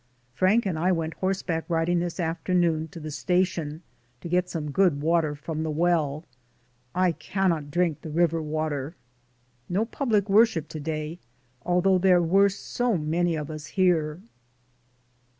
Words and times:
Frank 0.33 0.65
and 0.65 0.79
I 0.79 0.91
went 0.91 1.13
horseback 1.13 1.63
riding 1.69 1.99
this 1.99 2.19
after 2.19 2.53
'j^y 2.53 2.55
DAYS 2.55 2.57
ON 2.57 2.61
THE 2.61 2.67
ROAD. 2.69 2.79
noon 2.79 2.87
to 2.87 2.99
the 3.01 3.11
station 3.11 3.83
to 4.21 4.29
get 4.29 4.49
some 4.49 4.71
good 4.71 4.99
water 4.99 5.35
from 5.35 5.61
the 5.61 5.69
well. 5.69 6.25
I 6.95 7.11
cannot 7.11 7.69
drink 7.69 8.01
the 8.01 8.09
river 8.09 8.41
water. 8.41 8.95
No 9.69 9.85
public 9.85 10.27
worship 10.27 10.67
to 10.69 10.79
day, 10.79 11.19
although 11.61 11.99
there 11.99 12.19
were 12.19 12.49
so 12.49 12.97
many 12.97 13.35
of 13.35 13.51
us 13.51 13.67
here. 13.67 14.21